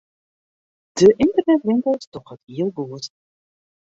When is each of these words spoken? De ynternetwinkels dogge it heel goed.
De 0.97 1.07
ynternetwinkels 1.25 2.05
dogge 2.13 2.33
it 2.35 2.43
heel 2.53 2.69
goed. 2.75 3.05